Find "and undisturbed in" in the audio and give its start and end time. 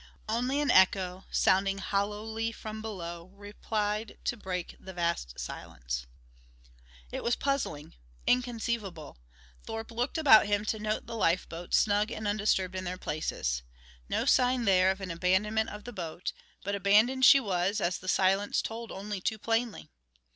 12.09-12.83